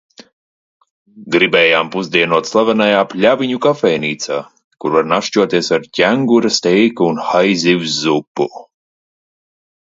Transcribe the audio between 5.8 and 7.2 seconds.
ķengura steiku